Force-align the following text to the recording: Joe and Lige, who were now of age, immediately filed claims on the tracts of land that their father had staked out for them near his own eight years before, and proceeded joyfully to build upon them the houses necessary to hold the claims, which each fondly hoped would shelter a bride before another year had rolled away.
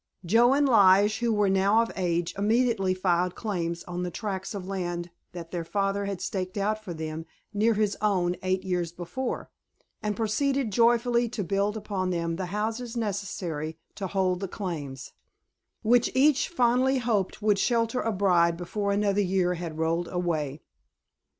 Joe 0.25 0.55
and 0.55 0.67
Lige, 0.67 1.19
who 1.19 1.31
were 1.31 1.47
now 1.47 1.83
of 1.83 1.91
age, 1.95 2.33
immediately 2.35 2.95
filed 2.95 3.35
claims 3.35 3.83
on 3.83 4.01
the 4.01 4.09
tracts 4.09 4.55
of 4.55 4.65
land 4.65 5.11
that 5.33 5.51
their 5.51 5.63
father 5.63 6.05
had 6.05 6.21
staked 6.21 6.57
out 6.57 6.83
for 6.83 6.91
them 6.91 7.27
near 7.53 7.75
his 7.75 7.95
own 8.01 8.35
eight 8.41 8.63
years 8.63 8.91
before, 8.91 9.51
and 10.01 10.15
proceeded 10.15 10.71
joyfully 10.71 11.29
to 11.29 11.43
build 11.43 11.77
upon 11.77 12.09
them 12.09 12.37
the 12.37 12.47
houses 12.47 12.97
necessary 12.97 13.77
to 13.93 14.07
hold 14.07 14.39
the 14.39 14.47
claims, 14.47 15.11
which 15.83 16.09
each 16.15 16.49
fondly 16.49 16.97
hoped 16.97 17.43
would 17.43 17.59
shelter 17.59 18.01
a 18.01 18.11
bride 18.11 18.57
before 18.57 18.91
another 18.91 19.21
year 19.21 19.53
had 19.53 19.77
rolled 19.77 20.07
away. 20.07 20.63